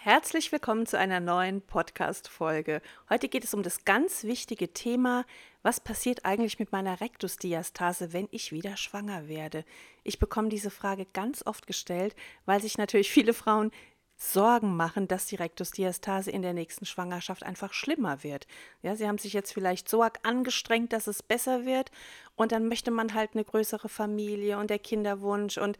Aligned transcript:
Herzlich 0.00 0.52
willkommen 0.52 0.86
zu 0.86 0.96
einer 0.96 1.18
neuen 1.18 1.60
Podcast-Folge. 1.60 2.82
Heute 3.10 3.28
geht 3.28 3.42
es 3.42 3.52
um 3.52 3.64
das 3.64 3.84
ganz 3.84 4.22
wichtige 4.22 4.72
Thema, 4.72 5.24
was 5.64 5.80
passiert 5.80 6.24
eigentlich 6.24 6.60
mit 6.60 6.70
meiner 6.70 7.00
Rektusdiastase, 7.00 8.12
wenn 8.12 8.28
ich 8.30 8.52
wieder 8.52 8.76
schwanger 8.76 9.26
werde? 9.26 9.64
Ich 10.04 10.20
bekomme 10.20 10.50
diese 10.50 10.70
Frage 10.70 11.04
ganz 11.12 11.44
oft 11.44 11.66
gestellt, 11.66 12.14
weil 12.46 12.62
sich 12.62 12.78
natürlich 12.78 13.10
viele 13.10 13.34
Frauen 13.34 13.72
Sorgen 14.16 14.76
machen, 14.76 15.08
dass 15.08 15.26
die 15.26 15.36
Rektusdiastase 15.36 16.30
in 16.30 16.42
der 16.42 16.52
nächsten 16.52 16.86
Schwangerschaft 16.86 17.42
einfach 17.42 17.72
schlimmer 17.72 18.22
wird. 18.22 18.46
Ja, 18.82 18.94
sie 18.94 19.08
haben 19.08 19.18
sich 19.18 19.32
jetzt 19.32 19.52
vielleicht 19.52 19.88
so 19.88 20.06
angestrengt, 20.22 20.92
dass 20.92 21.08
es 21.08 21.24
besser 21.24 21.66
wird 21.66 21.90
und 22.36 22.52
dann 22.52 22.68
möchte 22.68 22.92
man 22.92 23.14
halt 23.14 23.30
eine 23.34 23.44
größere 23.44 23.88
Familie 23.88 24.58
und 24.58 24.70
der 24.70 24.78
Kinderwunsch 24.78 25.58
und 25.58 25.76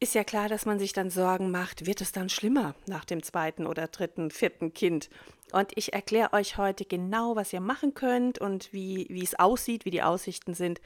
ist 0.00 0.14
ja 0.14 0.24
klar, 0.24 0.48
dass 0.48 0.66
man 0.66 0.78
sich 0.78 0.92
dann 0.92 1.10
Sorgen 1.10 1.50
macht, 1.50 1.86
wird 1.86 2.00
es 2.00 2.12
dann 2.12 2.28
schlimmer 2.28 2.74
nach 2.86 3.04
dem 3.04 3.22
zweiten 3.22 3.66
oder 3.66 3.88
dritten, 3.88 4.30
vierten 4.30 4.72
Kind? 4.72 5.10
Und 5.52 5.72
ich 5.76 5.92
erkläre 5.92 6.32
euch 6.34 6.56
heute 6.56 6.84
genau, 6.84 7.34
was 7.34 7.52
ihr 7.52 7.60
machen 7.60 7.94
könnt 7.94 8.38
und 8.38 8.72
wie, 8.72 9.06
wie 9.08 9.24
es 9.24 9.38
aussieht, 9.38 9.84
wie 9.84 9.90
die 9.90 10.02
Aussichten 10.02 10.54
sind. 10.54 10.80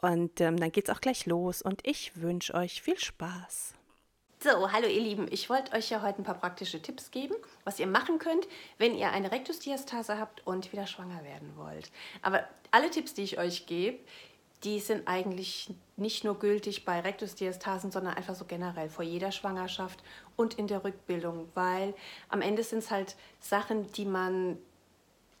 Und 0.00 0.40
ähm, 0.40 0.58
dann 0.58 0.72
geht 0.72 0.88
es 0.88 0.94
auch 0.94 1.00
gleich 1.00 1.26
los 1.26 1.62
und 1.62 1.86
ich 1.86 2.12
wünsche 2.16 2.54
euch 2.54 2.82
viel 2.82 2.98
Spaß. 2.98 3.74
So, 4.40 4.70
hallo 4.70 4.86
ihr 4.86 5.00
Lieben, 5.00 5.26
ich 5.32 5.50
wollte 5.50 5.72
euch 5.72 5.90
ja 5.90 6.00
heute 6.00 6.22
ein 6.22 6.24
paar 6.24 6.38
praktische 6.38 6.80
Tipps 6.80 7.10
geben, 7.10 7.34
was 7.64 7.80
ihr 7.80 7.88
machen 7.88 8.20
könnt, 8.20 8.46
wenn 8.76 8.94
ihr 8.94 9.10
eine 9.10 9.32
Rektusdiastase 9.32 10.16
habt 10.16 10.46
und 10.46 10.72
wieder 10.72 10.86
schwanger 10.86 11.24
werden 11.24 11.54
wollt. 11.56 11.90
Aber 12.22 12.44
alle 12.70 12.88
Tipps, 12.90 13.14
die 13.14 13.22
ich 13.22 13.38
euch 13.38 13.66
gebe, 13.66 13.98
die 14.64 14.80
sind 14.80 15.06
eigentlich 15.06 15.70
nicht 15.96 16.24
nur 16.24 16.38
gültig 16.38 16.84
bei 16.84 17.00
Rektusdiastasen, 17.00 17.90
sondern 17.90 18.14
einfach 18.14 18.34
so 18.34 18.44
generell 18.44 18.88
vor 18.88 19.04
jeder 19.04 19.32
Schwangerschaft 19.32 20.02
und 20.36 20.54
in 20.54 20.66
der 20.66 20.84
Rückbildung, 20.84 21.48
weil 21.54 21.94
am 22.28 22.40
Ende 22.40 22.62
sind 22.62 22.80
es 22.80 22.90
halt 22.90 23.16
Sachen, 23.40 23.90
die 23.92 24.04
man 24.04 24.58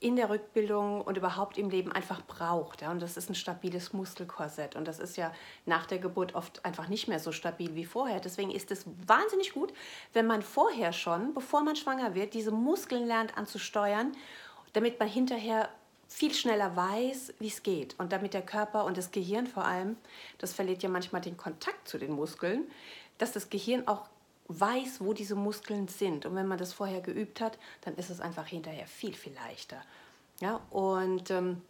in 0.00 0.14
der 0.14 0.30
Rückbildung 0.30 1.00
und 1.00 1.16
überhaupt 1.16 1.58
im 1.58 1.70
Leben 1.70 1.90
einfach 1.90 2.22
braucht. 2.22 2.82
Ja? 2.82 2.92
Und 2.92 3.02
das 3.02 3.16
ist 3.16 3.28
ein 3.28 3.34
stabiles 3.34 3.92
Muskelkorsett. 3.92 4.76
Und 4.76 4.86
das 4.86 5.00
ist 5.00 5.16
ja 5.16 5.32
nach 5.66 5.86
der 5.86 5.98
Geburt 5.98 6.36
oft 6.36 6.64
einfach 6.64 6.88
nicht 6.88 7.08
mehr 7.08 7.18
so 7.18 7.32
stabil 7.32 7.74
wie 7.74 7.84
vorher. 7.84 8.20
Deswegen 8.20 8.52
ist 8.52 8.70
es 8.70 8.84
wahnsinnig 9.06 9.52
gut, 9.52 9.72
wenn 10.12 10.26
man 10.26 10.42
vorher 10.42 10.92
schon, 10.92 11.34
bevor 11.34 11.62
man 11.62 11.74
schwanger 11.74 12.14
wird, 12.14 12.34
diese 12.34 12.52
Muskeln 12.52 13.06
lernt 13.08 13.36
anzusteuern, 13.36 14.12
damit 14.72 15.00
man 15.00 15.08
hinterher 15.08 15.68
viel 16.08 16.34
schneller 16.34 16.74
weiß, 16.74 17.34
wie 17.38 17.48
es 17.48 17.62
geht. 17.62 17.94
Und 17.98 18.12
damit 18.12 18.34
der 18.34 18.42
Körper 18.42 18.84
und 18.84 18.96
das 18.96 19.10
Gehirn 19.10 19.46
vor 19.46 19.64
allem, 19.64 19.96
das 20.38 20.54
verliert 20.54 20.82
ja 20.82 20.88
manchmal 20.88 21.20
den 21.20 21.36
Kontakt 21.36 21.86
zu 21.86 21.98
den 21.98 22.12
Muskeln, 22.12 22.64
dass 23.18 23.32
das 23.32 23.50
Gehirn 23.50 23.86
auch 23.86 24.08
weiß, 24.48 25.02
wo 25.02 25.12
diese 25.12 25.34
Muskeln 25.34 25.88
sind. 25.88 26.24
Und 26.24 26.34
wenn 26.34 26.46
man 26.46 26.58
das 26.58 26.72
vorher 26.72 27.02
geübt 27.02 27.40
hat, 27.40 27.58
dann 27.82 27.94
ist 27.96 28.08
es 28.08 28.20
einfach 28.20 28.46
hinterher 28.46 28.86
viel, 28.86 29.14
viel 29.14 29.34
leichter. 29.34 29.82
Ja, 30.40 30.60
und 30.70 31.30
ähm, 31.30 31.60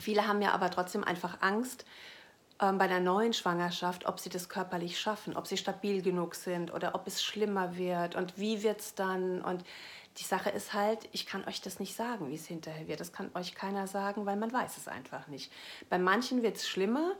viele 0.00 0.26
haben 0.26 0.40
ja 0.40 0.52
aber 0.52 0.70
trotzdem 0.70 1.04
einfach 1.04 1.42
Angst 1.42 1.84
ähm, 2.64 2.78
bei 2.78 2.88
der 2.88 3.00
neuen 3.00 3.32
Schwangerschaft, 3.32 4.06
ob 4.06 4.18
sie 4.18 4.30
das 4.30 4.48
körperlich 4.48 4.98
schaffen, 4.98 5.36
ob 5.36 5.46
sie 5.46 5.56
stabil 5.56 6.02
genug 6.02 6.34
sind 6.34 6.72
oder 6.72 6.94
ob 6.94 7.06
es 7.06 7.22
schlimmer 7.22 7.76
wird 7.76 8.14
und 8.14 8.38
wie 8.38 8.62
wird 8.62 8.80
es 8.80 8.94
dann. 8.94 9.42
Und 9.42 9.64
die 10.18 10.24
Sache 10.24 10.50
ist 10.50 10.72
halt, 10.72 11.08
ich 11.12 11.26
kann 11.26 11.46
euch 11.46 11.60
das 11.60 11.80
nicht 11.80 11.94
sagen, 11.94 12.30
wie 12.30 12.36
es 12.36 12.46
hinterher 12.46 12.88
wird. 12.88 13.00
Das 13.00 13.12
kann 13.12 13.30
euch 13.34 13.54
keiner 13.54 13.86
sagen, 13.86 14.26
weil 14.26 14.36
man 14.36 14.52
weiß 14.52 14.76
es 14.76 14.88
einfach 14.88 15.26
nicht. 15.26 15.52
Bei 15.90 15.98
manchen 15.98 16.42
wird 16.42 16.56
es 16.56 16.68
schlimmer, 16.68 17.12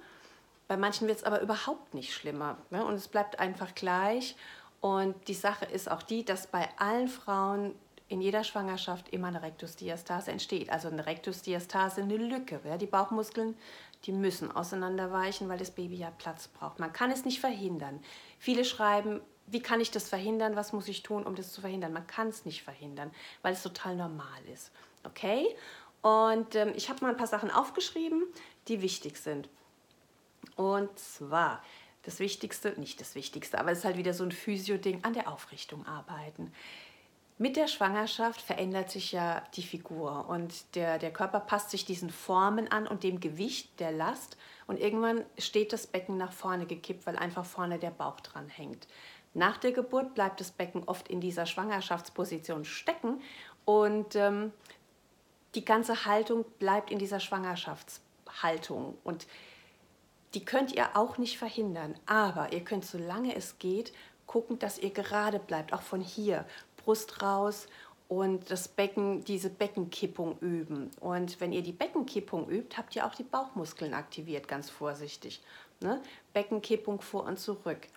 bei 0.69 0.77
manchen 0.77 1.09
wird 1.09 1.19
es 1.19 1.25
aber 1.25 1.41
überhaupt 1.41 1.93
nicht 1.93 2.15
schlimmer. 2.15 2.57
Ne? 2.71 2.85
Und 2.85 2.95
es 2.95 3.09
bleibt 3.09 3.39
einfach 3.39 3.75
gleich. 3.75 4.37
Und 4.81 5.29
die 5.29 5.35
Sache 5.35 5.67
ist 5.67 5.91
auch 5.91 6.03
die, 6.03 6.25
dass 6.25 6.47
bei 6.47 6.69
allen 6.79 7.09
Frauen 7.09 7.75
in 8.09 8.21
jeder 8.21 8.45
Schwangerschaft 8.45 9.09
immer 9.11 9.29
eine 9.29 9.43
Rektusdiastase 9.43 10.31
entsteht. 10.31 10.71
Also 10.71 10.89
eine 10.89 11.05
Rektusdiastase, 11.05 12.03
eine 12.03 12.17
Lücke. 12.17 12.61
Ja? 12.65 12.77
Die 12.77 12.87
Bauchmuskeln, 12.87 13.57
die 14.05 14.13
müssen 14.13 14.51
auseinanderweichen, 14.53 15.49
weil 15.49 15.59
das 15.59 15.71
Baby 15.71 15.97
ja 15.97 16.11
Platz 16.11 16.49
braucht. 16.49 16.79
Man 16.79 16.93
kann 16.93 17.11
es 17.11 17.25
nicht 17.25 17.41
verhindern. 17.41 18.01
Viele 18.39 18.65
schreiben, 18.65 19.21
wie 19.47 19.61
kann 19.61 19.81
ich 19.81 19.91
das 19.91 20.09
verhindern? 20.09 20.57
Was 20.57 20.73
muss 20.73 20.89
ich 20.89 21.03
tun, 21.03 21.25
um 21.25 21.35
das 21.35 21.53
zu 21.53 21.61
verhindern? 21.61 21.93
Man 21.93 22.07
kann 22.07 22.29
es 22.29 22.45
nicht 22.45 22.63
verhindern, 22.63 23.11
weil 23.43 23.55
es 23.55 23.63
total 23.63 23.97
normal 23.97 24.45
ist. 24.53 24.71
Okay? 25.05 25.47
Und 26.03 26.55
ähm, 26.55 26.73
ich 26.77 26.89
habe 26.89 27.03
mal 27.03 27.11
ein 27.11 27.17
paar 27.17 27.27
Sachen 27.27 27.51
aufgeschrieben, 27.51 28.25
die 28.69 28.83
wichtig 28.83 29.17
sind. 29.17 29.49
Und 30.57 30.99
zwar 30.99 31.63
das 32.03 32.19
Wichtigste, 32.21 32.79
nicht 32.79 33.01
das 33.01 33.15
Wichtigste, 33.15 33.59
aber 33.59 33.73
es 33.73 33.79
ist 33.79 33.85
halt 33.85 33.97
wieder 33.97 34.13
so 34.13 34.25
ein 34.25 34.33
Physio-Ding, 34.33 35.03
an 35.05 35.15
der 35.15 35.31
Aufrichtung 35.31 35.87
arbeiten. 35.87 36.53
Mit 37.37 37.57
der 37.57 37.67
Schwangerschaft 37.67 38.41
verändert 38.41 38.91
sich 38.91 39.11
ja 39.11 39.43
die 39.55 39.65
Figur 39.65 40.29
und 40.29 40.77
der, 40.77 40.99
der 40.99 41.13
Körper 41.13 41.41
passt 41.41 41.71
sich 41.71 41.85
diesen 41.85 42.11
Formen 42.11 42.71
an 42.71 42.87
und 42.87 43.03
dem 43.03 43.19
Gewicht 43.19 43.81
der 43.81 43.91
Last 43.91 44.37
und 44.69 44.79
irgendwann 44.79 45.25
steht 45.37 45.73
das 45.73 45.89
Becken 45.89 46.17
nach 46.17 46.33
vorne 46.33 46.65
gekippt, 46.65 47.07
weil 47.07 47.17
einfach 47.17 47.45
vorne 47.45 47.81
der 47.81 47.91
Bauch 47.91 48.21
dran 48.21 48.49
hängt. 48.49 48.87
Nach 49.35 49.57
der 49.57 49.73
Geburt 49.73 50.15
bleibt 50.15 50.39
das 50.39 50.53
Becken 50.53 50.85
oft 50.85 51.09
in 51.09 51.21
dieser 51.21 51.45
Schwangerschaftsposition 51.45 52.65
stecken 52.65 53.21
und 53.65 54.15
ähm, 54.15 54.53
die 55.57 55.65
ganze 55.65 56.05
Haltung 56.05 56.45
bleibt 56.61 56.93
in 56.93 57.01
dieser 57.01 57.19
Schwangerschaftshaltung. 57.19 58.97
Und 59.03 59.27
die 60.35 60.45
könnt 60.45 60.73
ihr 60.73 60.97
auch 60.97 61.19
nicht 61.19 61.37
verhindern, 61.37 61.99
aber 62.07 62.53
ihr 62.53 62.63
könnt, 62.63 62.85
solange 62.85 63.35
es 63.35 63.59
geht, 63.59 63.93
gucken, 64.27 64.61
dass 64.61 64.79
ihr 64.79 64.91
gerade 64.91 65.41
bleibt, 65.41 65.73
auch 65.73 65.83
von 65.83 66.01
hier, 66.01 66.47
Brust 66.85 67.23
raus 67.23 67.67
und 68.09 68.51
das 68.51 68.69
Becken, 68.69 69.25
diese 69.25 69.49
Beckenkippung 69.49 70.39
üben. 70.41 70.91
Und 71.01 71.41
wenn 71.41 71.53
ihr 71.53 71.63
die 71.63 71.73
Beckenkippung 71.73 72.49
übt, 72.49 72.77
habt 72.77 72.95
ihr 72.95 73.07
auch 73.07 73.15
die 73.15 73.23
Bauchmuskeln 73.23 73.95
aktiviert, 73.95 74.47
ganz 74.47 74.71
vorsichtig. 74.71 75.41
Ne? 75.81 76.01
Beckenkippung 76.33 77.01
vor 77.01 77.25
und 77.25 77.39
zurück. 77.39 77.89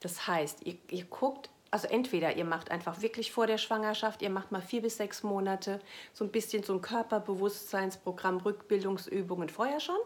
Das 0.00 0.26
heißt, 0.26 0.64
ihr, 0.64 0.76
ihr 0.90 1.04
guckt, 1.04 1.50
also 1.70 1.88
entweder 1.88 2.36
ihr 2.36 2.44
macht 2.44 2.70
einfach 2.70 3.02
wirklich 3.02 3.32
vor 3.32 3.46
der 3.46 3.58
Schwangerschaft, 3.58 4.22
ihr 4.22 4.30
macht 4.30 4.52
mal 4.52 4.62
vier 4.62 4.82
bis 4.82 4.98
sechs 4.98 5.22
Monate 5.22 5.80
so 6.12 6.24
ein 6.24 6.30
bisschen 6.30 6.62
so 6.62 6.74
ein 6.74 6.80
Körperbewusstseinsprogramm, 6.80 8.38
Rückbildungsübungen 8.38 9.48
vorher 9.48 9.80
schon 9.80 9.98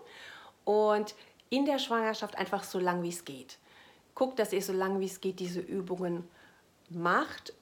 und 0.65 1.15
in 1.51 1.67
der 1.67 1.79
Schwangerschaft 1.79 2.37
einfach 2.39 2.65
so 2.65 2.79
lang 2.79 3.03
wie 3.03 3.11
es 3.11 3.25
geht. 3.25 3.59
Guckt, 4.15 4.39
dass 4.39 4.53
ihr 4.53 4.63
so 4.63 4.73
lang 4.73 5.01
wie 5.01 5.07
es 5.07 5.21
geht 5.21 5.39
diese 5.39 5.61
Übungen 5.61 6.17
macht 6.17 6.40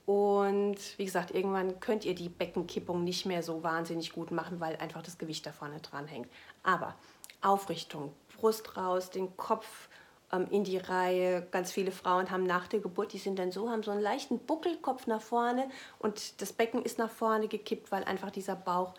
und 0.07 0.77
wie 0.97 1.05
gesagt, 1.05 1.33
irgendwann 1.33 1.81
könnt 1.81 2.05
ihr 2.05 2.15
die 2.15 2.31
Beckenkippung 2.31 3.05
nicht 3.05 3.27
mehr 3.27 3.43
so 3.43 3.63
wahnsinnig 3.63 4.13
gut 4.13 4.31
machen, 4.31 4.59
weil 4.59 4.77
einfach 4.77 5.03
das 5.03 5.19
Gewicht 5.19 5.45
da 5.45 5.53
vorne 5.53 5.81
dran 5.81 6.07
hängt. 6.07 6.29
Aber 6.63 6.95
Aufrichtung, 7.43 8.15
Brust 8.37 8.77
raus, 8.77 9.11
den 9.11 9.37
Kopf 9.37 9.89
ähm, 10.33 10.47
in 10.51 10.65
die 10.65 10.79
Reihe. 10.79 11.47
Ganz 11.51 11.73
viele 11.73 11.91
Frauen 11.91 12.31
haben 12.31 12.45
nach 12.45 12.69
der 12.69 12.81
Geburt, 12.81 13.13
die 13.13 13.19
sind 13.19 13.39
dann 13.39 13.53
so, 13.53 13.71
haben 13.71 13.83
so 13.83 13.91
einen 13.91 14.01
leichten 14.01 14.39
Buckelkopf 14.39 15.07
nach 15.07 15.23
vorne 15.23 15.69
und 15.99 16.41
das 16.41 16.53
Becken 16.53 16.83
ist 16.83 16.99
nach 16.99 17.11
vorne 17.11 17.49
gekippt, 17.49 17.93
weil 17.93 18.05
einfach 18.05 18.31
dieser 18.31 18.57
Bauch 18.57 18.95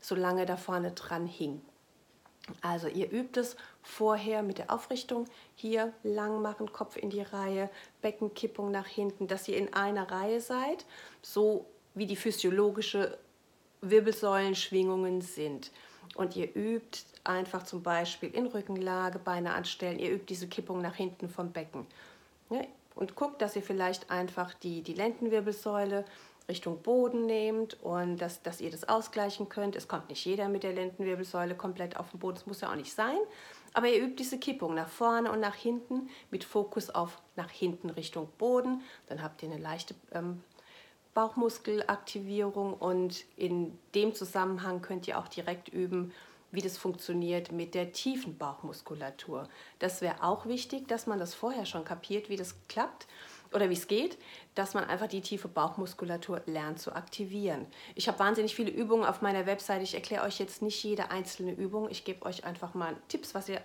so 0.00 0.14
lange 0.14 0.46
da 0.46 0.56
vorne 0.56 0.92
dran 0.92 1.26
hing. 1.26 1.60
Also 2.62 2.88
ihr 2.88 3.10
übt 3.10 3.38
es 3.38 3.56
vorher 3.82 4.42
mit 4.42 4.58
der 4.58 4.72
Aufrichtung. 4.72 5.26
Hier 5.54 5.92
lang 6.02 6.42
machen, 6.42 6.72
Kopf 6.72 6.96
in 6.96 7.10
die 7.10 7.22
Reihe, 7.22 7.70
Beckenkippung 8.02 8.70
nach 8.70 8.86
hinten, 8.86 9.26
dass 9.26 9.48
ihr 9.48 9.56
in 9.56 9.74
einer 9.74 10.10
Reihe 10.10 10.40
seid, 10.40 10.84
so 11.22 11.66
wie 11.94 12.06
die 12.06 12.16
physiologische 12.16 13.18
Wirbelsäulenschwingungen 13.80 15.20
sind. 15.20 15.70
Und 16.14 16.36
ihr 16.36 16.54
übt 16.54 17.00
einfach 17.24 17.64
zum 17.64 17.82
Beispiel 17.82 18.30
in 18.34 18.46
Rückenlage, 18.46 19.18
Beine 19.18 19.54
anstellen. 19.54 19.98
Ihr 19.98 20.10
übt 20.10 20.26
diese 20.28 20.48
Kippung 20.48 20.80
nach 20.80 20.94
hinten 20.94 21.28
vom 21.28 21.52
Becken. 21.52 21.86
Ja, 22.50 22.62
und 22.94 23.14
guckt, 23.14 23.40
dass 23.42 23.54
ihr 23.54 23.62
vielleicht 23.62 24.10
einfach 24.10 24.54
die, 24.54 24.82
die 24.82 24.94
Lendenwirbelsäule 24.94 26.04
Richtung 26.48 26.82
Boden 26.82 27.26
nehmt 27.26 27.82
und 27.82 28.16
dass, 28.18 28.42
dass 28.42 28.60
ihr 28.60 28.70
das 28.70 28.88
ausgleichen 28.88 29.48
könnt. 29.48 29.76
Es 29.76 29.86
kommt 29.86 30.08
nicht 30.08 30.24
jeder 30.24 30.48
mit 30.48 30.62
der 30.62 30.72
Lendenwirbelsäule 30.72 31.54
komplett 31.54 31.96
auf 31.98 32.10
den 32.10 32.20
Boden, 32.20 32.36
das 32.36 32.46
muss 32.46 32.62
ja 32.62 32.70
auch 32.70 32.76
nicht 32.76 32.92
sein. 32.92 33.18
Aber 33.74 33.88
ihr 33.88 34.02
übt 34.02 34.16
diese 34.16 34.38
Kippung 34.38 34.74
nach 34.74 34.88
vorne 34.88 35.30
und 35.30 35.40
nach 35.40 35.54
hinten 35.54 36.08
mit 36.30 36.44
Fokus 36.44 36.88
auf 36.88 37.20
nach 37.36 37.50
hinten 37.50 37.90
Richtung 37.90 38.28
Boden. 38.38 38.82
Dann 39.08 39.22
habt 39.22 39.42
ihr 39.42 39.50
eine 39.50 39.60
leichte 39.60 39.94
ähm, 40.12 40.42
Bauchmuskelaktivierung 41.12 42.74
und 42.74 43.24
in 43.36 43.78
dem 43.94 44.14
Zusammenhang 44.14 44.80
könnt 44.80 45.06
ihr 45.06 45.18
auch 45.18 45.28
direkt 45.28 45.68
üben, 45.68 46.12
wie 46.50 46.62
das 46.62 46.78
funktioniert 46.78 47.52
mit 47.52 47.74
der 47.74 47.92
tiefen 47.92 48.38
Bauchmuskulatur. 48.38 49.48
Das 49.80 50.00
wäre 50.00 50.22
auch 50.22 50.46
wichtig, 50.46 50.88
dass 50.88 51.06
man 51.06 51.18
das 51.18 51.34
vorher 51.34 51.66
schon 51.66 51.84
kapiert, 51.84 52.30
wie 52.30 52.36
das 52.36 52.54
klappt 52.68 53.06
oder 53.52 53.70
wie 53.70 53.74
es 53.74 53.86
geht, 53.86 54.18
dass 54.54 54.74
man 54.74 54.84
einfach 54.84 55.08
die 55.08 55.20
tiefe 55.20 55.48
Bauchmuskulatur 55.48 56.42
lernt 56.46 56.80
zu 56.80 56.92
aktivieren. 56.92 57.66
Ich 57.94 58.08
habe 58.08 58.18
wahnsinnig 58.18 58.54
viele 58.54 58.70
Übungen 58.70 59.04
auf 59.04 59.22
meiner 59.22 59.46
Webseite. 59.46 59.84
Ich 59.84 59.94
erkläre 59.94 60.24
euch 60.24 60.38
jetzt 60.38 60.62
nicht 60.62 60.82
jede 60.82 61.10
einzelne 61.10 61.52
Übung. 61.52 61.88
Ich 61.90 62.04
gebe 62.04 62.24
euch 62.26 62.44
einfach 62.44 62.74
mal 62.74 62.96
Tipps, 63.08 63.34
was 63.34 63.48
ihr 63.48 63.60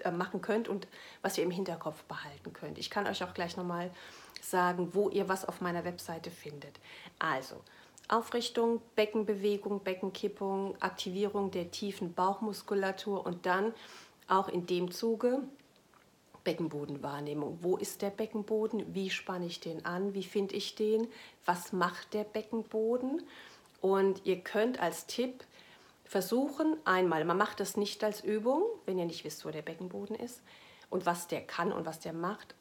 äh, 0.00 0.10
machen 0.10 0.42
könnt 0.42 0.68
und 0.68 0.86
was 1.22 1.38
ihr 1.38 1.44
im 1.44 1.50
Hinterkopf 1.50 2.02
behalten 2.04 2.52
könnt. 2.52 2.78
Ich 2.78 2.90
kann 2.90 3.06
euch 3.06 3.24
auch 3.24 3.34
gleich 3.34 3.56
nochmal 3.56 3.90
sagen, 4.40 4.90
wo 4.92 5.08
ihr 5.08 5.28
was 5.28 5.44
auf 5.44 5.60
meiner 5.60 5.84
Webseite 5.84 6.30
findet. 6.30 6.78
Also, 7.18 7.56
Aufrichtung, 8.08 8.82
Beckenbewegung, 8.96 9.82
Beckenkippung, 9.82 10.76
Aktivierung 10.80 11.50
der 11.50 11.70
tiefen 11.70 12.12
Bauchmuskulatur 12.12 13.24
und 13.24 13.46
dann 13.46 13.72
auch 14.28 14.48
in 14.48 14.66
dem 14.66 14.90
Zuge 14.90 15.42
Beckenbodenwahrnehmung. 16.44 17.58
Wo 17.62 17.76
ist 17.76 18.02
der 18.02 18.10
Beckenboden? 18.10 18.94
Wie 18.94 19.10
spanne 19.10 19.46
ich 19.46 19.60
den 19.60 19.84
an? 19.84 20.14
Wie 20.14 20.22
finde 20.22 20.54
ich 20.54 20.74
den? 20.74 21.08
Was 21.44 21.72
macht 21.72 22.14
der 22.14 22.24
Beckenboden? 22.24 23.22
Und 23.80 24.24
ihr 24.24 24.40
könnt 24.40 24.78
als 24.78 25.06
Tipp 25.06 25.44
versuchen, 26.04 26.76
einmal, 26.84 27.24
man 27.24 27.36
macht 27.36 27.60
das 27.60 27.76
nicht 27.76 28.04
als 28.04 28.22
Übung, 28.22 28.62
wenn 28.86 28.98
ihr 28.98 29.06
nicht 29.06 29.24
wisst, 29.24 29.44
wo 29.44 29.50
der 29.50 29.62
Beckenboden 29.62 30.16
ist 30.16 30.42
und 30.90 31.06
was 31.06 31.26
der 31.26 31.40
kann 31.40 31.72
und 31.72 31.86
was 31.86 32.00
der 32.00 32.12
macht, 32.12 32.54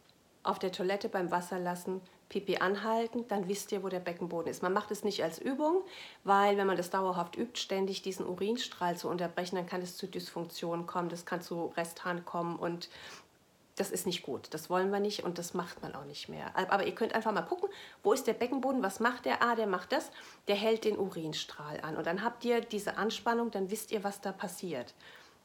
auf 0.44 0.59
der 0.59 0.71
Toilette 0.71 1.09
beim 1.09 1.31
Wasser 1.31 1.59
lassen, 1.59 2.01
Pipi 2.30 2.57
anhalten, 2.57 3.27
dann 3.27 3.47
wisst 3.47 3.71
ihr, 3.71 3.83
wo 3.83 3.89
der 3.89 4.00
Beckenboden 4.00 4.50
ist. 4.50 4.63
Man 4.63 4.74
macht 4.74 4.89
es 4.89 5.03
nicht 5.03 5.24
als 5.24 5.38
Übung, 5.38 5.83
weil 6.24 6.57
wenn 6.57 6.65
man 6.65 6.77
das 6.77 6.89
dauerhaft 6.89 7.38
übt, 7.38 7.59
ständig 7.59 8.01
diesen 8.01 8.25
Urinstrahl 8.25 8.97
zu 8.97 9.07
unterbrechen, 9.07 9.56
dann 9.56 9.68
kann 9.68 9.83
es 9.83 9.97
zu 9.97 10.07
Dysfunktionen 10.07 10.88
kommen, 10.88 11.09
das 11.09 11.27
kann 11.27 11.41
zu 11.41 11.68
Resthahn 11.77 12.25
kommen 12.25 12.56
und 12.56 12.89
das 13.75 13.90
ist 13.90 14.06
nicht 14.06 14.24
gut. 14.24 14.54
Das 14.54 14.70
wollen 14.70 14.92
wir 14.92 15.00
nicht 15.00 15.24
und 15.24 15.38
das 15.40 15.54
macht 15.54 15.81
man 15.81 15.96
auch 15.96 16.06
nicht 16.06 16.30
mehr. 16.30 16.56
Aber 16.56 16.86
ihr 16.86 16.94
könnt 16.94 17.16
einfach 17.16 17.31
mal 17.31 17.42
gucken, 17.42 17.70
wo 18.04 18.14
ist 18.14 18.28
der 18.28 18.34
Beckenboden, 18.34 18.84
was 18.84 19.00
macht 19.00 19.25
der? 19.25 19.42
Ah, 19.42 19.56
der 19.56 19.68
macht 19.68 19.92
das, 19.92 20.12
der 20.48 20.56
hält 20.56 20.86
den 20.86 20.98
Urinstrahl 20.98 21.81
an. 21.81 21.98
Und 21.98 22.06
dann 22.06 22.24
habt 22.24 22.46
ihr 22.46 22.62
diese 22.62 22.98
Anspannung, 22.98 23.50
dann 23.52 23.72
wisst 23.72 23.92
ihr, 23.92 24.04
was 24.04 24.22
da 24.22 24.31
passiert. 24.31 24.94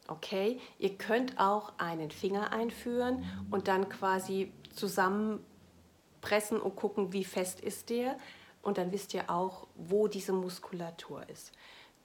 Okay, 0.08 0.60
ihr 0.78 0.96
könnt 0.96 1.38
auch 1.38 1.72
einen 1.78 2.10
Finger 2.10 2.52
einführen 2.52 3.24
und 3.50 3.68
dann 3.68 3.88
quasi 3.88 4.52
zusammenpressen 4.74 6.60
und 6.60 6.76
gucken, 6.76 7.12
wie 7.12 7.24
fest 7.24 7.60
ist 7.60 7.90
der. 7.90 8.16
Und 8.62 8.76
dann 8.76 8.92
wisst 8.92 9.14
ihr 9.14 9.30
auch, 9.30 9.66
wo 9.74 10.08
diese 10.08 10.32
Muskulatur 10.32 11.26
ist. 11.28 11.52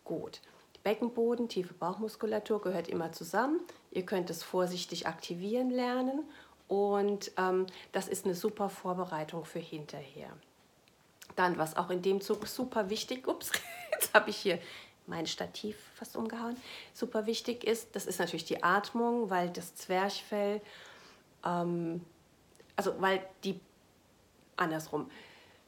Gut. 0.03 0.41
Beckenboden, 0.83 1.47
tiefe 1.47 1.73
Bauchmuskulatur 1.73 2.61
gehört 2.61 2.87
immer 2.87 3.11
zusammen. 3.11 3.61
Ihr 3.91 4.05
könnt 4.05 4.29
es 4.29 4.43
vorsichtig 4.43 5.07
aktivieren 5.07 5.69
lernen 5.69 6.23
und 6.67 7.31
ähm, 7.37 7.67
das 7.91 8.07
ist 8.07 8.25
eine 8.25 8.35
super 8.35 8.69
Vorbereitung 8.69 9.45
für 9.45 9.59
hinterher. 9.59 10.29
Dann, 11.35 11.57
was 11.57 11.77
auch 11.77 11.89
in 11.89 12.01
dem 12.01 12.21
Zug 12.21 12.47
super 12.47 12.89
wichtig, 12.89 13.27
ups, 13.27 13.51
jetzt 13.91 14.13
habe 14.13 14.29
ich 14.29 14.37
hier 14.37 14.59
mein 15.07 15.27
Stativ 15.27 15.77
fast 15.95 16.15
umgehauen, 16.15 16.55
super 16.93 17.25
wichtig 17.25 17.63
ist, 17.63 17.95
das 17.95 18.05
ist 18.05 18.19
natürlich 18.19 18.45
die 18.45 18.63
Atmung, 18.63 19.29
weil 19.29 19.49
das 19.49 19.75
Zwerchfell, 19.75 20.61
ähm, 21.45 22.01
also 22.75 22.95
weil 22.99 23.25
die, 23.43 23.59
andersrum, 24.55 25.09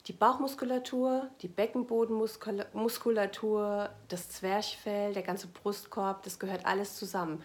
die 0.07 0.13
Bauchmuskulatur, 0.13 1.29
die 1.41 1.47
Beckenbodenmuskulatur, 1.47 3.89
das 4.07 4.29
Zwerchfell, 4.29 5.13
der 5.13 5.23
ganze 5.23 5.47
Brustkorb, 5.47 6.21
das 6.23 6.37
gehört 6.37 6.63
alles 6.65 6.95
zusammen 6.95 7.41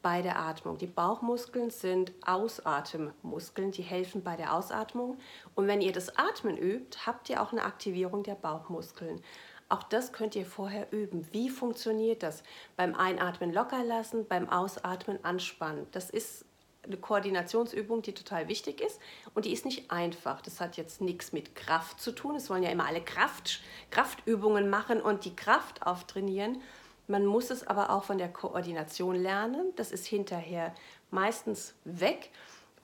bei 0.00 0.22
der 0.22 0.38
Atmung. 0.38 0.78
Die 0.78 0.86
Bauchmuskeln 0.86 1.70
sind 1.70 2.12
Ausatemmuskeln, 2.24 3.72
die 3.72 3.82
helfen 3.82 4.22
bei 4.22 4.36
der 4.36 4.54
Ausatmung. 4.54 5.18
Und 5.56 5.66
wenn 5.66 5.80
ihr 5.80 5.90
das 5.92 6.16
Atmen 6.16 6.56
übt, 6.56 7.00
habt 7.04 7.28
ihr 7.30 7.42
auch 7.42 7.50
eine 7.50 7.64
Aktivierung 7.64 8.22
der 8.22 8.36
Bauchmuskeln. 8.36 9.20
Auch 9.68 9.82
das 9.82 10.12
könnt 10.12 10.36
ihr 10.36 10.46
vorher 10.46 10.92
üben. 10.92 11.26
Wie 11.32 11.50
funktioniert 11.50 12.22
das? 12.22 12.44
Beim 12.76 12.94
Einatmen 12.94 13.52
locker 13.52 13.82
lassen, 13.84 14.24
beim 14.26 14.48
Ausatmen 14.48 15.18
anspannen. 15.24 15.88
Das 15.90 16.10
ist 16.10 16.44
eine 16.82 16.96
Koordinationsübung, 16.96 18.02
die 18.02 18.14
total 18.14 18.48
wichtig 18.48 18.80
ist 18.80 19.00
und 19.34 19.44
die 19.44 19.52
ist 19.52 19.64
nicht 19.64 19.90
einfach. 19.90 20.40
Das 20.40 20.60
hat 20.60 20.76
jetzt 20.76 21.00
nichts 21.00 21.32
mit 21.32 21.54
Kraft 21.54 22.00
zu 22.00 22.12
tun. 22.12 22.36
Es 22.36 22.48
wollen 22.50 22.62
ja 22.62 22.70
immer 22.70 22.86
alle 22.86 23.02
Kraft, 23.02 23.60
Kraftübungen 23.90 24.70
machen 24.70 25.00
und 25.00 25.24
die 25.24 25.36
Kraft 25.36 25.86
auftrainieren. 25.86 26.60
Man 27.06 27.26
muss 27.26 27.50
es 27.50 27.66
aber 27.66 27.90
auch 27.90 28.04
von 28.04 28.18
der 28.18 28.28
Koordination 28.28 29.16
lernen. 29.16 29.72
Das 29.76 29.92
ist 29.92 30.06
hinterher 30.06 30.74
meistens 31.10 31.74
weg, 31.84 32.30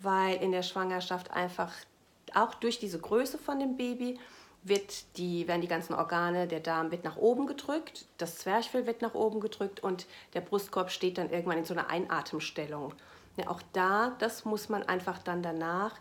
weil 0.00 0.36
in 0.36 0.52
der 0.52 0.62
Schwangerschaft 0.62 1.30
einfach 1.30 1.72
auch 2.34 2.54
durch 2.54 2.78
diese 2.78 2.98
Größe 2.98 3.38
von 3.38 3.58
dem 3.58 3.76
Baby 3.76 4.18
wird 4.64 5.18
die, 5.18 5.46
werden 5.46 5.60
die 5.60 5.68
ganzen 5.68 5.94
Organe, 5.94 6.48
der 6.48 6.60
Darm 6.60 6.90
wird 6.90 7.04
nach 7.04 7.16
oben 7.16 7.46
gedrückt, 7.46 8.06
das 8.16 8.38
Zwerchfell 8.38 8.86
wird 8.86 9.02
nach 9.02 9.14
oben 9.14 9.40
gedrückt 9.40 9.80
und 9.80 10.06
der 10.32 10.40
Brustkorb 10.40 10.90
steht 10.90 11.18
dann 11.18 11.30
irgendwann 11.30 11.58
in 11.58 11.66
so 11.66 11.74
einer 11.74 11.90
Einatemstellung. 11.90 12.94
Ja, 13.36 13.48
auch 13.48 13.62
da, 13.72 14.14
das 14.18 14.44
muss 14.44 14.68
man 14.68 14.82
einfach 14.84 15.18
dann 15.18 15.42
danach, 15.42 15.98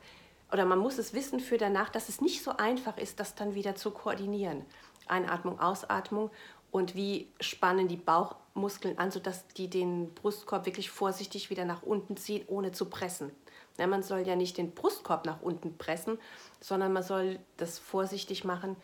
oder 0.52 0.66
man 0.66 0.78
muss 0.78 1.00
es 1.00 1.14
wissen 1.14 1.40
für 1.40 1.58
danach, 1.58 1.90
dass 1.90 2.10
es 2.10 2.22
nicht 2.22 2.44
so 2.44 2.52
einfach 2.58 2.98
ist, 2.98 3.20
das 3.20 3.34
dann 3.34 3.56
wieder 3.56 3.76
zu 3.76 3.90
koordinieren. 3.90 4.64
Einatmung, 5.08 5.60
Ausatmung 5.60 6.30
und 6.72 6.96
wie 6.96 7.28
spannen 7.40 7.88
die 7.88 7.98
Bauchmuskeln 7.98 9.00
an, 9.00 9.10
sodass 9.10 9.48
die 9.48 9.68
den 9.68 10.14
Brustkorb 10.14 10.66
wirklich 10.68 10.92
vorsichtig 10.92 11.50
wieder 11.50 11.66
nach 11.66 11.82
unten 11.82 12.18
ziehen, 12.18 12.46
ohne 12.48 12.72
zu 12.72 12.86
pressen. 12.86 13.32
Ja, 13.80 13.88
man 13.88 14.04
soll 14.04 14.28
ja 14.28 14.36
nicht 14.36 14.58
den 14.58 14.76
Brustkorb 14.76 15.26
nach 15.26 15.42
unten 15.42 15.78
pressen, 15.78 16.20
sondern 16.60 16.94
man 16.94 17.04
soll 17.04 17.40
das 17.58 17.80
vorsichtig 17.80 18.44
machen 18.44 18.76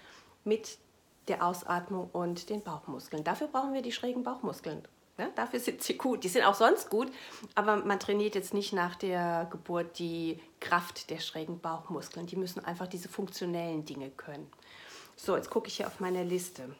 mit 0.44 0.80
der 1.28 1.46
Ausatmung 1.46 2.10
und 2.12 2.50
den 2.50 2.64
Bauchmuskeln. 2.64 3.24
Dafür 3.24 3.48
brauchen 3.48 3.74
wir 3.74 3.84
die 3.84 3.92
schrägen 3.92 4.24
Bauchmuskeln. 4.24 4.82
Ja, 5.20 5.28
dafür 5.36 5.60
sind 5.60 5.84
sie 5.84 5.98
gut. 5.98 6.24
Die 6.24 6.30
sind 6.30 6.46
auch 6.46 6.54
sonst 6.54 6.90
gut, 6.90 7.12
aber 7.54 7.76
man 7.76 8.00
trainiert 8.00 8.36
jetzt 8.36 8.54
nicht 8.54 8.72
nach 8.72 8.96
der 8.96 9.50
Geburt 9.52 10.00
die 10.00 10.40
Kraft 10.62 11.10
der 11.10 11.20
schrägen 11.20 11.60
Bauchmuskeln. 11.60 12.26
Die 12.26 12.38
müssen 12.38 12.64
einfach 12.64 12.88
diese 12.88 13.10
funktionellen 13.10 13.84
Dinge 13.84 14.12
können. 14.12 14.50
So, 15.18 15.36
jetzt 15.36 15.50
gucke 15.50 15.68
ich 15.68 15.76
hier 15.76 15.88
auf 15.88 16.00
meine 16.00 16.24
Liste. 16.24 16.74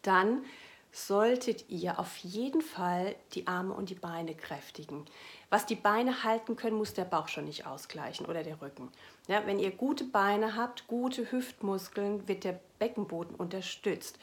Dann 0.00 0.42
solltet 0.90 1.68
ihr 1.68 1.98
auf 1.98 2.16
jeden 2.18 2.62
Fall 2.62 3.14
die 3.34 3.46
Arme 3.46 3.74
und 3.74 3.90
die 3.90 3.94
Beine 3.94 4.34
kräftigen. 4.34 5.04
Was 5.50 5.66
die 5.66 5.74
Beine 5.74 6.24
halten 6.24 6.56
können, 6.56 6.78
muss 6.78 6.94
der 6.94 7.04
Bauch 7.04 7.28
schon 7.28 7.44
nicht 7.44 7.66
ausgleichen 7.66 8.24
oder 8.24 8.42
der 8.42 8.62
Rücken. 8.62 8.90
Ja, 9.28 9.44
wenn 9.44 9.58
ihr 9.58 9.72
gute 9.72 10.04
Beine 10.04 10.56
habt, 10.56 10.86
gute 10.86 11.30
Hüftmuskeln, 11.30 12.26
wird 12.26 12.44
der 12.44 12.58
Beckenboden 12.78 13.34
unterstützt. 13.34 14.18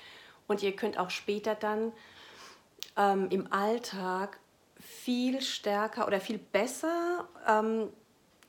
Und 0.47 0.63
ihr 0.63 0.75
könnt 0.75 0.97
auch 0.97 1.11
später 1.11 1.53
dann 1.53 1.91
ähm, 2.97 3.27
im 3.29 3.51
Alltag 3.51 4.39
viel 4.79 5.41
stärker 5.41 6.07
oder 6.07 6.19
viel 6.19 6.37
besser 6.37 7.27
ähm, 7.47 7.89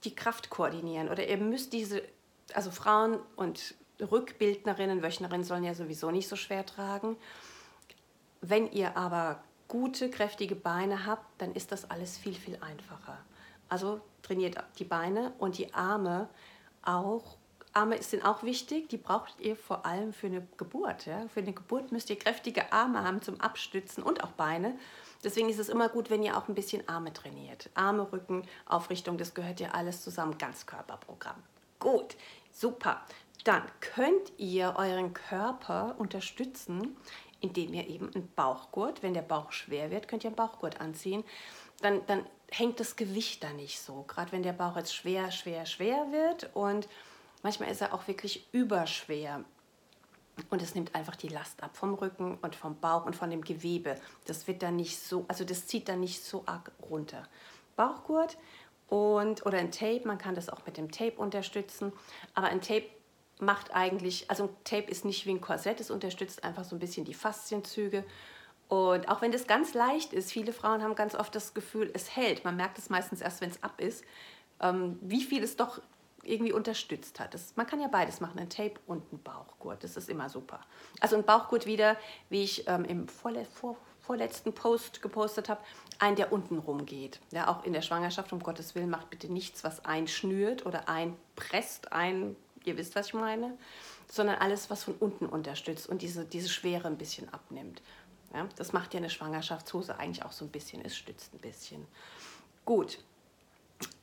die 0.05 0.15
Kraft 0.15 0.51
koordinieren. 0.51 1.09
Oder 1.09 1.29
ihr 1.29 1.37
müsst 1.37 1.73
diese, 1.73 2.03
also 2.55 2.71
Frauen 2.71 3.19
und 3.37 3.75
Rückbildnerinnen, 4.01 5.03
Wöchnerinnen 5.03 5.45
sollen 5.45 5.65
ja 5.65 5.75
sowieso 5.75 6.11
nicht 6.11 6.29
so 6.29 6.37
schwer 6.37 6.67
tragen. 6.67 7.17
Wenn 8.41 8.71
ihr 8.73 8.97
aber 8.97 9.43
gute, 9.69 10.11
kräftige 10.11 10.57
Beine 10.57 11.07
habt, 11.07 11.41
dann 11.41 11.55
ist 11.55 11.71
das 11.73 11.91
alles 11.91 12.19
viel, 12.19 12.35
viel 12.35 12.59
einfacher. 12.61 13.19
Also 13.69 14.01
trainiert 14.23 14.57
die 14.79 14.85
Beine 14.85 15.33
und 15.39 15.59
die 15.59 15.73
Arme 15.73 16.29
auch. 16.83 17.37
Arme 17.75 18.03
sind 18.03 18.25
auch 18.25 18.43
wichtig, 18.43 18.89
die 18.89 18.99
braucht 18.99 19.41
ihr 19.41 19.57
vor 19.57 19.87
allem 19.87 20.13
für 20.13 20.27
eine 20.27 20.47
Geburt. 20.57 21.07
Ja? 21.07 21.27
Für 21.29 21.41
eine 21.41 21.53
Geburt 21.53 21.93
müsst 21.93 22.11
ihr 22.11 22.19
kräftige 22.19 22.73
Arme 22.73 23.03
haben 23.03 23.23
zum 23.23 23.41
Abstützen 23.41 24.03
und 24.03 24.23
auch 24.23 24.33
Beine. 24.33 24.79
Deswegen 25.25 25.49
ist 25.49 25.59
es 25.59 25.69
immer 25.69 25.89
gut, 25.89 26.11
wenn 26.11 26.23
ihr 26.23 26.37
auch 26.37 26.49
ein 26.49 26.55
bisschen 26.55 26.87
Arme 26.89 27.13
trainiert. 27.13 27.71
Arme, 27.75 28.13
Rücken, 28.13 28.47
Aufrichtung, 28.67 29.19
das 29.19 29.35
gehört 29.35 29.61
ja 29.61 29.71
alles 29.71 30.03
zusammen, 30.03 30.37
Ganzkörperprogramm. 30.37 31.43
Gut, 31.79 32.17
super. 32.51 33.01
Dann 33.45 33.63
könnt 33.81 34.33
ihr 34.37 34.75
euren 34.77 35.15
Körper 35.15 35.95
unterstützen, 35.99 36.97
indem 37.41 37.75
ihr 37.75 37.89
eben 37.89 38.13
einen 38.15 38.31
Bauchgurt, 38.35 39.03
wenn 39.03 39.15
der 39.15 39.23
Bauch 39.23 39.53
schwer 39.53 39.91
wird, 39.91 40.09
könnt 40.09 40.25
ihr 40.25 40.29
einen 40.29 40.37
Bauchgurt 40.37 40.81
anziehen. 40.81 41.25
Dann, 41.81 42.07
dann 42.07 42.25
hängt 42.51 42.79
das 42.79 42.97
Gewicht 42.97 43.43
da 43.43 43.51
nicht 43.51 43.81
so. 43.81 44.05
Gerade 44.07 44.33
wenn 44.33 44.43
der 44.43 44.53
Bauch 44.53 44.77
jetzt 44.77 44.95
schwer, 44.95 45.31
schwer, 45.33 45.67
schwer 45.67 46.13
wird 46.13 46.51
und 46.55 46.89
manchmal 47.43 47.71
ist 47.71 47.81
er 47.81 47.95
auch 47.95 48.07
wirklich 48.09 48.49
überschwer. 48.53 49.45
Und 50.49 50.63
es 50.63 50.75
nimmt 50.75 50.95
einfach 50.95 51.17
die 51.17 51.29
Last 51.29 51.63
ab 51.63 51.77
vom 51.77 51.95
Rücken 51.95 52.39
und 52.41 52.57
vom 52.57 52.81
Bauch 52.81 53.05
und 53.05 53.15
von 53.15 53.31
dem 53.31 53.43
Gewebe. 53.43 53.97
Das 54.27 54.47
wird 54.47 54.63
dann 54.63 54.77
nicht 54.77 54.99
so, 54.99 55.27
also 55.29 55.45
das 55.45 55.67
zieht 55.67 55.89
dann 55.89 56.01
nicht 56.01 56.25
so 56.25 56.43
arg 56.47 56.73
runter. 56.91 57.29
Bauchgurt 57.77 58.39
und 58.89 59.45
oder 59.47 59.59
ein 59.59 59.71
Tape, 59.71 60.03
man 60.07 60.19
kann 60.19 60.35
das 60.35 60.49
auch 60.49 60.65
mit 60.67 60.77
dem 60.77 60.91
Tape 60.91 61.17
unterstützen, 61.17 61.93
aber 62.35 62.49
ein 62.49 62.61
Tape 62.61 62.87
macht 63.41 63.75
eigentlich, 63.75 64.31
also 64.31 64.45
ein 64.45 64.57
Tape 64.65 64.91
ist 64.91 65.05
nicht 65.05 65.27
wie 65.27 65.31
ein 65.31 65.41
Korsett, 65.41 65.81
es 65.81 65.91
unterstützt 65.91 66.45
einfach 66.45 66.65
so 66.65 66.77
ein 66.77 66.79
bisschen 66.79 67.05
die 67.05 67.15
Faszienzüge. 67.15 68.05
Und 68.69 69.09
auch 69.09 69.21
wenn 69.21 69.33
das 69.33 69.47
ganz 69.47 69.75
leicht 69.75 70.15
ist, 70.15 70.33
viele 70.33 70.53
Frauen 70.53 70.83
haben 70.83 70.95
ganz 70.95 71.15
oft 71.15 71.35
das 71.35 71.53
Gefühl, 71.53 71.91
es 71.93 72.17
hält. 72.17 72.45
Man 72.45 72.57
merkt 72.57 72.79
es 72.79 72.89
meistens 72.89 73.21
erst, 73.21 73.43
wenn 73.43 73.51
es 73.51 73.63
ab 73.63 73.81
ist, 73.81 74.05
ähm, 74.61 74.99
wie 75.03 75.23
viel 75.23 75.43
es 75.43 75.57
doch 75.57 75.81
irgendwie 76.23 76.53
unterstützt 76.53 77.21
hat. 77.21 77.35
Das, 77.35 77.57
man 77.57 77.67
kann 77.67 77.81
ja 77.81 77.89
beides 77.89 78.21
machen, 78.21 78.39
ein 78.39 78.49
Tape 78.49 78.75
und 78.87 79.13
ein 79.13 79.23
Bauchgurt. 79.23 79.83
Das 79.83 79.97
ist 79.97 80.09
immer 80.09 80.29
super. 80.29 80.61
Also 81.01 81.17
ein 81.17 81.25
Bauchgurt 81.25 81.67
wieder, 81.67 81.97
wie 82.31 82.43
ich 82.43 82.69
ähm, 82.69 82.85
im 82.85 83.09
vorle 83.09 83.45
vor 83.45 83.77
vorletzten 84.03 84.53
Post 84.53 85.01
gepostet 85.01 85.49
habe, 85.49 85.61
ein, 85.99 86.17
der 86.17 86.33
unten 86.33 86.59
rumgeht. 86.59 87.21
Ja, 87.31 87.49
auch 87.49 87.65
in 87.65 87.73
der 87.73 87.83
Schwangerschaft, 87.83 88.33
um 88.33 88.41
Gottes 88.41 88.75
Willen, 88.75 88.91
macht 88.91 89.11
bitte 89.11 89.33
nichts, 89.33 89.63
was 89.63 89.85
einschnürt 89.85 90.67
oder 90.67 90.89
einpresst, 90.89 91.93
ein, 91.93 92.37
ihr 92.65 92.77
wisst, 92.77 92.97
was 92.97 93.07
ich 93.09 93.15
meine, 93.15 93.57
sondern 94.11 94.37
alles, 94.37 94.71
was 94.71 94.85
von 94.85 94.95
unten 94.99 95.27
unterstützt 95.27 95.89
und 95.89 96.03
diese, 96.03 96.25
diese 96.25 96.49
Schwere 96.49 96.89
ein 96.89 96.99
bisschen 96.99 97.33
abnimmt. 97.33 97.81
Ja, 98.35 98.49
das 98.57 98.73
macht 98.73 98.93
ja 98.93 98.99
eine 98.99 99.11
Schwangerschaftshose 99.11 99.97
eigentlich 99.99 100.25
auch 100.25 100.33
so 100.33 100.45
ein 100.45 100.51
bisschen, 100.51 100.85
es 100.85 100.97
stützt 100.97 101.33
ein 101.35 101.39
bisschen. 101.39 101.87
Gut, 102.65 102.99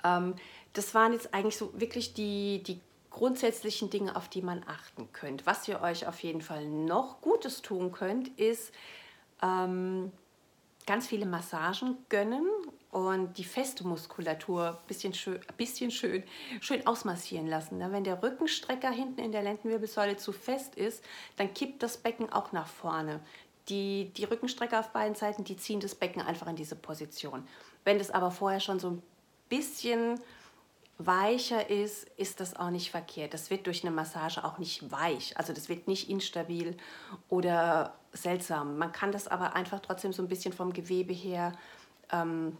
ähm, 0.03 0.35
das 0.73 0.93
waren 0.93 1.13
jetzt 1.13 1.33
eigentlich 1.33 1.57
so 1.57 1.71
wirklich 1.79 2.13
die, 2.13 2.63
die 2.63 2.79
grundsätzlichen 3.09 3.89
Dinge, 3.89 4.15
auf 4.15 4.29
die 4.29 4.41
man 4.41 4.63
achten 4.67 5.11
könnt. 5.11 5.45
Was 5.45 5.67
ihr 5.67 5.81
euch 5.81 6.07
auf 6.07 6.21
jeden 6.21 6.41
Fall 6.41 6.65
noch 6.65 7.21
Gutes 7.21 7.61
tun 7.61 7.91
könnt, 7.91 8.27
ist 8.39 8.71
ähm, 9.41 10.11
ganz 10.85 11.07
viele 11.07 11.25
Massagen 11.25 11.97
gönnen 12.09 12.47
und 12.91 13.37
die 13.37 13.43
feste 13.43 13.85
Muskulatur 13.85 14.69
ein 14.69 14.87
bisschen 14.87 15.13
schön, 15.13 15.39
bisschen 15.57 15.91
schön, 15.91 16.23
schön 16.61 16.85
ausmassieren 16.87 17.47
lassen. 17.47 17.77
Ne? 17.77 17.91
Wenn 17.91 18.03
der 18.03 18.21
Rückenstrecker 18.23 18.89
hinten 18.89 19.21
in 19.21 19.31
der 19.31 19.43
Lendenwirbelsäule 19.43 20.17
zu 20.17 20.31
fest 20.31 20.75
ist, 20.75 21.03
dann 21.35 21.53
kippt 21.53 21.83
das 21.83 21.97
Becken 21.97 22.31
auch 22.31 22.51
nach 22.51 22.67
vorne. 22.67 23.19
Die, 23.69 24.11
die 24.17 24.23
Rückenstrecker 24.23 24.79
auf 24.79 24.89
beiden 24.89 25.13
Seiten, 25.13 25.43
die 25.43 25.57
ziehen 25.57 25.79
das 25.79 25.93
Becken 25.93 26.23
einfach 26.23 26.47
in 26.47 26.55
diese 26.55 26.75
Position. 26.75 27.47
Wenn 27.83 27.99
das 27.99 28.09
aber 28.09 28.31
vorher 28.31 28.59
schon 28.59 28.79
so 28.79 28.89
ein 28.89 29.03
bisschen 29.47 30.19
weicher 30.99 31.69
ist, 31.69 32.07
ist 32.17 32.41
das 32.41 32.55
auch 32.57 32.69
nicht 32.69 32.91
verkehrt. 32.91 33.33
Das 33.33 33.49
wird 33.49 33.65
durch 33.65 33.83
eine 33.83 33.95
Massage 33.95 34.43
auch 34.43 34.57
nicht 34.57 34.91
weich. 34.91 35.35
Also 35.37 35.53
das 35.53 35.69
wird 35.69 35.87
nicht 35.87 36.09
instabil 36.09 36.75
oder 37.29 37.93
seltsam. 38.11 38.77
Man 38.77 38.91
kann 38.91 39.13
das 39.13 39.27
aber 39.27 39.55
einfach 39.55 39.79
trotzdem 39.79 40.11
so 40.11 40.21
ein 40.21 40.27
bisschen 40.27 40.53
vom 40.53 40.73
Gewebe 40.73 41.13
her, 41.13 41.53
ähm, 42.11 42.57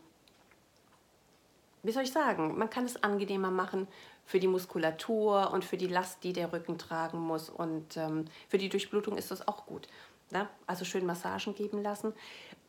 wie 1.84 1.91
soll 1.91 2.03
ich 2.03 2.12
sagen, 2.12 2.58
man 2.58 2.69
kann 2.69 2.86
es 2.86 3.03
angenehmer 3.03 3.51
machen 3.51 3.88
für 4.25 4.39
die 4.39 4.48
Muskulatur 4.48 5.51
und 5.51 5.63
für 5.63 5.77
die 5.77 5.88
Last, 5.88 6.24
die 6.24 6.34
der 6.34 6.51
Rücken 6.51 6.77
tragen 6.77 7.19
muss. 7.19 7.50
Und 7.50 7.98
ähm, 7.98 8.25
für 8.48 8.58
die 8.58 8.69
Durchblutung 8.69 9.17
ist 9.17 9.31
das 9.31 9.48
auch 9.48 9.65
gut. 9.65 9.88
Ne? 10.31 10.48
Also 10.67 10.86
schön 10.86 11.05
Massagen 11.05 11.55
geben 11.55 11.81
lassen. 11.81 12.13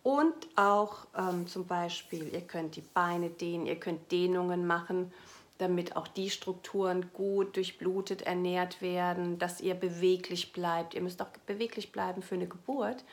Und 0.02 0.34
auch 0.56 1.06
ähm, 1.16 1.46
zum 1.46 1.66
Beispiel, 1.66 2.32
ihr 2.32 2.40
könnt 2.40 2.76
die 2.76 2.80
Beine 2.80 3.30
dehnen, 3.30 3.66
ihr 3.66 3.78
könnt 3.78 4.10
Dehnungen 4.10 4.66
machen 4.66 5.12
damit 5.60 5.96
auch 5.96 6.08
die 6.08 6.30
Strukturen 6.30 7.10
gut 7.12 7.56
durchblutet 7.56 8.22
ernährt 8.22 8.80
werden, 8.80 9.38
dass 9.38 9.60
ihr 9.60 9.74
beweglich 9.74 10.52
bleibt. 10.52 10.94
Ihr 10.94 11.02
müsst 11.02 11.20
auch 11.20 11.28
beweglich 11.46 11.92
bleiben 11.92 12.22
für 12.22 12.34
eine 12.34 12.46
Geburt. 12.46 13.04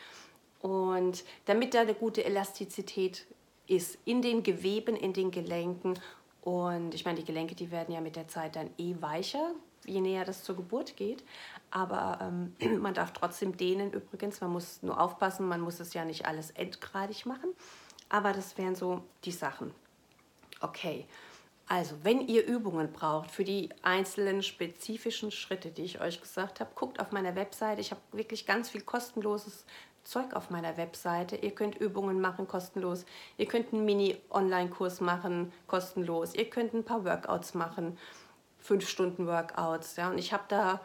Und 0.60 1.24
damit 1.46 1.74
da 1.74 1.82
eine 1.82 1.94
gute 1.94 2.24
Elastizität 2.24 3.26
ist 3.68 3.98
in 4.06 4.22
den 4.22 4.44
Geweben, 4.44 4.96
in 4.96 5.14
den 5.14 5.32
Gelenken. 5.32 6.00
Und 6.42 6.94
ich 6.94 7.06
meine, 7.06 7.20
die 7.20 7.26
Gelenke, 7.26 7.56
die 7.56 7.72
werden 7.72 7.94
ja 7.94 8.02
mit 8.02 8.16
der 8.16 8.28
Zeit 8.28 8.56
dann 8.56 8.70
eh 8.78 8.96
weicher, 9.00 9.52
je 9.86 10.02
näher 10.02 10.26
das 10.26 10.44
zur 10.44 10.56
Geburt 10.56 10.96
geht. 10.96 11.24
Aber 11.70 12.20
ähm, 12.22 12.56
man 12.82 12.94
darf 12.94 13.12
trotzdem 13.12 13.58
dehnen 13.58 13.92
übrigens. 13.92 14.42
Man 14.42 14.52
muss 14.52 14.82
nur 14.82 15.00
aufpassen, 15.00 15.48
man 15.48 15.62
muss 15.62 15.80
es 15.80 15.94
ja 15.94 16.06
nicht 16.06 16.26
alles 16.26 16.52
endgradig 16.52 17.26
machen. 17.26 17.50
Aber 18.10 18.32
das 18.32 18.58
wären 18.58 18.76
so 18.76 19.02
die 19.26 19.32
Sachen. 19.32 19.74
Okay. 20.62 21.06
Also, 21.70 21.96
wenn 22.04 22.22
ihr 22.22 22.46
Übungen 22.46 22.94
braucht 22.94 23.30
für 23.30 23.44
die 23.44 23.70
einzelnen 23.82 24.42
spezifischen 24.42 25.32
Schritte, 25.32 25.70
die 25.70 25.84
ich 25.84 26.00
euch 26.00 26.22
gesagt 26.22 26.62
habe, 26.62 26.72
guckt 26.76 27.02
auf 27.02 27.12
meiner 27.12 27.36
Webseite. 27.36 27.82
Ich 27.82 27.92
habe 27.92 28.00
wirklich 28.14 28.46
ganz 28.46 28.70
viel 28.70 28.82
kostenloses 28.82 29.66
Zeug 30.06 30.34
auf 30.34 30.50
meiner 30.50 30.78
Webseite. 30.78 31.36
Ihr 31.36 31.52
könnt 31.52 31.76
Übungen 31.76 32.22
machen 32.22 32.48
kostenlos. 32.48 33.06
Ihr 33.38 33.48
könnt 33.48 33.74
einen 33.74 33.84
Mini-Online-Kurs 33.84 35.02
machen 35.02 35.52
kostenlos. 35.68 36.34
Ihr 36.36 36.50
könnt 36.50 36.74
ein 36.74 36.86
paar 36.86 37.04
Workouts 37.04 37.54
machen, 37.54 37.98
fünf 38.60 38.88
Stunden 38.88 39.28
Workouts. 39.28 39.98
Ja, 39.98 40.10
und 40.10 40.18
ich 40.18 40.32
habe 40.32 40.46
da 40.48 40.80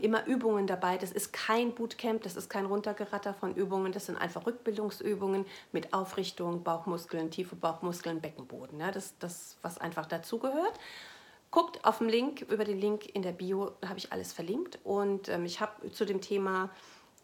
immer 0.00 0.26
Übungen 0.26 0.66
dabei. 0.66 0.98
Das 0.98 1.12
ist 1.12 1.32
kein 1.32 1.74
Bootcamp, 1.74 2.22
das 2.22 2.36
ist 2.36 2.50
kein 2.50 2.66
Runtergeratter 2.66 3.34
von 3.34 3.54
Übungen, 3.54 3.92
das 3.92 4.06
sind 4.06 4.16
einfach 4.16 4.44
Rückbildungsübungen 4.44 5.46
mit 5.70 5.94
Aufrichtung, 5.94 6.64
Bauchmuskeln, 6.64 7.30
tiefe 7.30 7.54
Bauchmuskeln, 7.54 8.20
Beckenboden. 8.20 8.80
Ja, 8.80 8.90
das 8.90 9.14
das, 9.18 9.56
was 9.62 9.78
einfach 9.78 10.06
dazugehört. 10.06 10.78
Guckt 11.50 11.84
auf 11.84 11.98
den 11.98 12.08
Link, 12.08 12.42
über 12.42 12.64
den 12.64 12.78
Link 12.78 13.14
in 13.14 13.22
der 13.22 13.32
Bio 13.32 13.72
habe 13.84 13.98
ich 13.98 14.12
alles 14.12 14.32
verlinkt. 14.32 14.78
Und 14.84 15.28
ähm, 15.28 15.44
ich 15.44 15.60
habe 15.60 15.90
zu 15.90 16.04
dem 16.04 16.20
Thema 16.20 16.70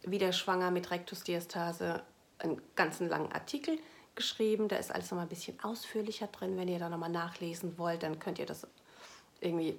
wieder 0.02 0.32
schwanger 0.32 0.70
mit 0.70 0.90
Rektusdiastase 0.90 2.02
einen 2.38 2.60
ganzen 2.74 3.08
langen 3.08 3.32
Artikel 3.32 3.78
geschrieben. 4.14 4.68
Da 4.68 4.76
ist 4.76 4.92
alles 4.92 5.10
nochmal 5.10 5.26
ein 5.26 5.30
bisschen 5.30 5.58
ausführlicher 5.62 6.26
drin. 6.26 6.56
Wenn 6.56 6.68
ihr 6.68 6.78
da 6.78 6.88
nochmal 6.88 7.10
nachlesen 7.10 7.78
wollt, 7.78 8.02
dann 8.02 8.18
könnt 8.18 8.38
ihr 8.38 8.46
das 8.46 8.66
irgendwie 9.40 9.78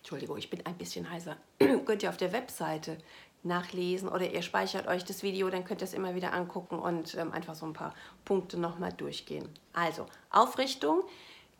Entschuldigung, 0.00 0.38
ich 0.38 0.50
bin 0.50 0.64
ein 0.66 0.76
bisschen 0.76 1.10
heiser, 1.10 1.36
könnt 1.84 2.02
ihr 2.02 2.08
auf 2.08 2.16
der 2.16 2.32
Webseite 2.32 2.98
nachlesen 3.42 4.08
oder 4.08 4.30
ihr 4.30 4.42
speichert 4.42 4.86
euch 4.86 5.04
das 5.04 5.22
Video, 5.22 5.48
dann 5.50 5.64
könnt 5.64 5.80
ihr 5.82 5.86
es 5.86 5.94
immer 5.94 6.14
wieder 6.14 6.32
angucken 6.32 6.78
und 6.78 7.14
ähm, 7.14 7.32
einfach 7.32 7.54
so 7.54 7.66
ein 7.66 7.72
paar 7.72 7.94
Punkte 8.24 8.58
nochmal 8.58 8.92
durchgehen. 8.92 9.48
Also 9.72 10.06
Aufrichtung, 10.30 11.02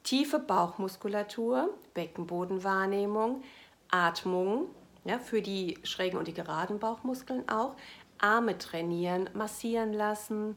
tiefe 0.02 0.38
Bauchmuskulatur, 0.38 1.70
Beckenbodenwahrnehmung, 1.94 3.42
Atmung, 3.90 4.66
ja, 5.04 5.18
für 5.18 5.40
die 5.40 5.78
schrägen 5.82 6.18
und 6.18 6.28
die 6.28 6.35
geraden 6.35 6.78
Bauchmuskeln 6.78 7.49
auch, 7.49 7.75
Arme 8.18 8.59
trainieren, 8.59 9.30
massieren 9.32 9.92
lassen 9.92 10.56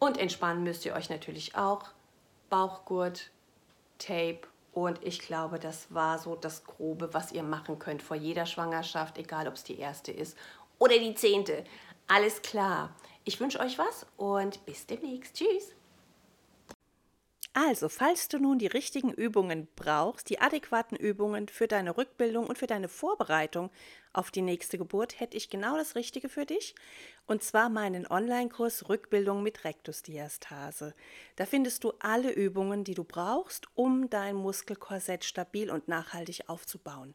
und 0.00 0.18
entspannen 0.18 0.64
müsst 0.64 0.84
ihr 0.84 0.94
euch 0.94 1.10
natürlich 1.10 1.56
auch. 1.56 1.84
Bauchgurt, 2.50 3.30
Tape 3.98 4.40
und 4.72 5.04
ich 5.04 5.20
glaube, 5.20 5.58
das 5.58 5.92
war 5.92 6.18
so 6.18 6.34
das 6.34 6.64
Grobe, 6.64 7.12
was 7.12 7.32
ihr 7.32 7.42
machen 7.42 7.78
könnt 7.78 8.02
vor 8.02 8.16
jeder 8.16 8.46
Schwangerschaft, 8.46 9.18
egal 9.18 9.46
ob 9.46 9.54
es 9.54 9.64
die 9.64 9.78
erste 9.78 10.12
ist 10.12 10.36
oder 10.78 10.98
die 10.98 11.14
zehnte. 11.14 11.64
Alles 12.08 12.42
klar. 12.42 12.94
Ich 13.24 13.38
wünsche 13.38 13.60
euch 13.60 13.78
was 13.78 14.06
und 14.16 14.64
bis 14.64 14.86
demnächst. 14.86 15.36
Tschüss. 15.36 15.74
Also, 17.54 17.90
falls 17.90 18.28
du 18.28 18.38
nun 18.38 18.58
die 18.58 18.66
richtigen 18.66 19.12
Übungen 19.12 19.68
brauchst, 19.76 20.30
die 20.30 20.40
adäquaten 20.40 20.96
Übungen 20.96 21.48
für 21.48 21.68
deine 21.68 21.98
Rückbildung 21.98 22.46
und 22.46 22.56
für 22.56 22.66
deine 22.66 22.88
Vorbereitung 22.88 23.70
auf 24.14 24.30
die 24.30 24.40
nächste 24.40 24.78
Geburt, 24.78 25.20
hätte 25.20 25.36
ich 25.36 25.50
genau 25.50 25.76
das 25.76 25.94
Richtige 25.94 26.30
für 26.30 26.46
dich. 26.46 26.74
Und 27.26 27.42
zwar 27.42 27.68
meinen 27.68 28.06
Online-Kurs 28.06 28.88
Rückbildung 28.88 29.42
mit 29.42 29.64
Rektusdiastase. 29.64 30.94
Da 31.36 31.44
findest 31.44 31.84
du 31.84 31.92
alle 31.98 32.32
Übungen, 32.32 32.84
die 32.84 32.94
du 32.94 33.04
brauchst, 33.04 33.66
um 33.74 34.08
dein 34.08 34.36
Muskelkorsett 34.36 35.24
stabil 35.24 35.70
und 35.70 35.88
nachhaltig 35.88 36.48
aufzubauen. 36.48 37.14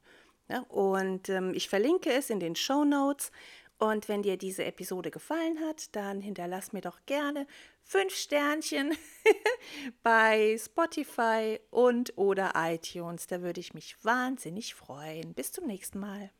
Und 0.69 1.29
ähm, 1.29 1.53
ich 1.55 1.67
verlinke 1.67 2.11
es 2.11 2.29
in 2.29 2.39
den 2.39 2.55
Show 2.55 2.85
Notes 2.85 3.31
und 3.79 4.09
wenn 4.09 4.23
dir 4.23 4.37
diese 4.37 4.65
Episode 4.65 5.11
gefallen 5.11 5.59
hat, 5.59 5.95
dann 5.95 6.19
hinterlass 6.19 6.73
mir 6.73 6.81
doch 6.81 6.99
gerne 7.05 7.45
fünf 7.83 8.15
Sternchen 8.15 8.97
bei 10.03 10.57
Spotify 10.59 11.59
und 11.69 12.17
oder 12.17 12.53
iTunes. 12.55 13.27
Da 13.27 13.41
würde 13.41 13.59
ich 13.59 13.75
mich 13.75 14.03
wahnsinnig 14.03 14.73
freuen. 14.73 15.33
Bis 15.35 15.51
zum 15.51 15.67
nächsten 15.67 15.99
Mal. 15.99 16.31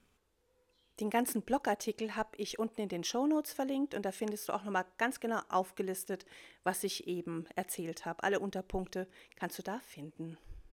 Den 1.00 1.12
ganzen 1.12 1.44
Blogartikel 1.44 2.16
habe 2.16 2.36
ich 2.38 2.58
unten 2.58 2.82
in 2.82 2.90
den 2.90 3.04
Show 3.04 3.28
Notes 3.28 3.54
verlinkt 3.54 3.94
und 3.94 4.04
da 4.04 4.12
findest 4.12 4.50
du 4.50 4.54
auch 4.54 4.64
nochmal 4.64 4.86
ganz 4.98 5.20
genau 5.20 5.42
aufgelistet, 5.48 6.26
was 6.64 6.84
ich 6.84 7.08
eben 7.08 7.46
erzählt 7.56 8.08
habe. 8.08 8.24
Alle 8.24 8.40
Unterpunkte 8.40 9.08
kannst 9.36 9.60
du 9.60 9.64
da 9.64 9.80
finden. 9.82 10.40